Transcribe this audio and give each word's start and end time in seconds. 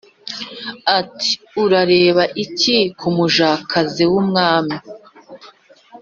ati"urareba 0.99 2.23
iki 2.43 2.77
kumujakazi 2.99 4.03
wumwami" 4.11 4.75